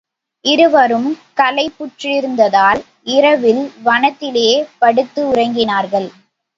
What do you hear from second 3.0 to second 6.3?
இரவில் வனத்திலேயே படுத்து உறங்கினார்கள்.